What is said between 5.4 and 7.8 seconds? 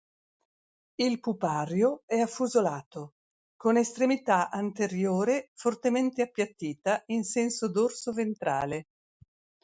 fortemente appiattita in senso